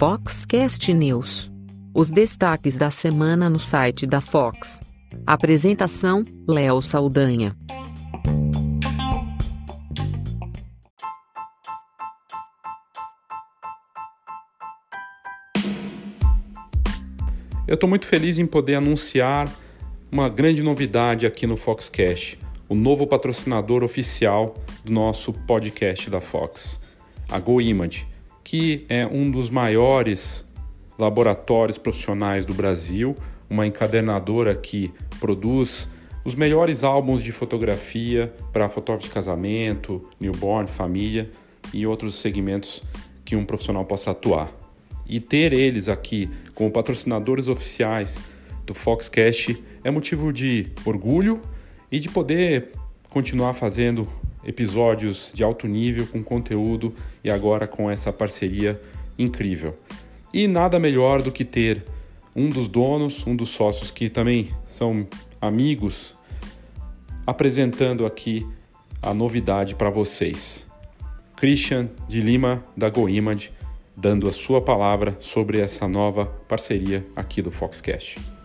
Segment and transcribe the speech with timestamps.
[0.00, 1.50] Foxcast News.
[1.94, 4.80] Os destaques da semana no site da Fox.
[5.26, 7.54] Apresentação: Léo Saldanha.
[17.68, 19.48] Eu estou muito feliz em poder anunciar
[20.10, 22.38] uma grande novidade aqui no Foxcast,
[22.70, 26.80] o novo patrocinador oficial do nosso podcast da Fox,
[27.28, 28.06] a GoImage,
[28.44, 30.48] que é um dos maiores
[30.96, 33.16] laboratórios profissionais do Brasil,
[33.50, 35.90] uma encadernadora que produz
[36.24, 41.28] os melhores álbuns de fotografia para fotógrafo de casamento, newborn, família
[41.74, 42.84] e outros segmentos
[43.24, 44.52] que um profissional possa atuar.
[45.08, 48.20] E ter eles aqui como patrocinadores oficiais
[48.64, 51.40] do Foxcast é motivo de orgulho
[51.90, 52.70] e de poder
[53.08, 54.08] continuar fazendo
[54.44, 58.80] episódios de alto nível com conteúdo e agora com essa parceria
[59.18, 59.74] incrível.
[60.32, 61.84] E nada melhor do que ter
[62.34, 65.06] um dos donos, um dos sócios que também são
[65.40, 66.14] amigos,
[67.26, 68.46] apresentando aqui
[69.02, 70.66] a novidade para vocês.
[71.36, 73.50] Christian de Lima da GoImage
[73.96, 78.39] dando a sua palavra sobre essa nova parceria aqui do Foxcast.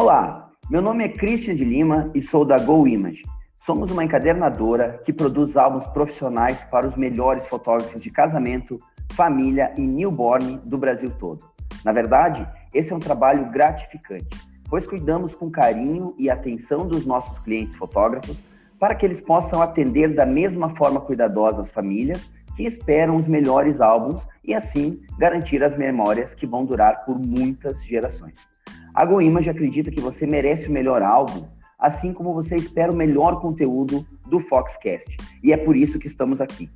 [0.00, 3.24] Olá, meu nome é Christian de Lima e sou da Go Image.
[3.56, 8.78] Somos uma encadernadora que produz álbuns profissionais para os melhores fotógrafos de casamento,
[9.10, 11.44] família e newborn do Brasil todo.
[11.84, 17.38] Na verdade, esse é um trabalho gratificante pois cuidamos com carinho e atenção dos nossos
[17.38, 18.44] clientes fotógrafos
[18.78, 23.80] para que eles possam atender da mesma forma cuidadosa as famílias que esperam os melhores
[23.80, 28.48] álbuns e assim garantir as memórias que vão durar por muitas gerações.
[28.92, 31.46] A GoImage acredita que você merece o melhor álbum,
[31.78, 36.40] assim como você espera o melhor conteúdo do Foxcast, e é por isso que estamos
[36.40, 36.68] aqui.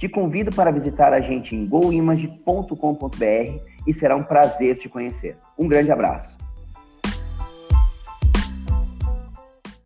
[0.00, 2.74] Te convido para visitar a gente em goimage.com.br
[3.86, 5.36] e será um prazer te conhecer.
[5.56, 6.36] Um grande abraço.